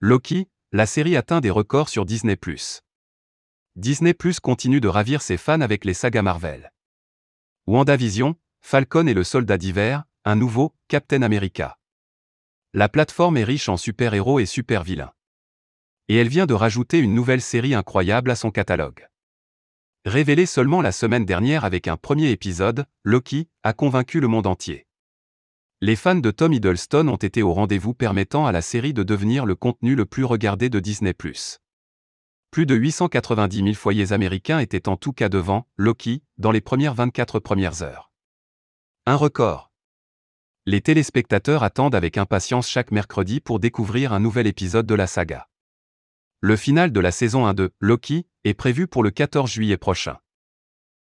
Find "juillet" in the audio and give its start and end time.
49.48-49.76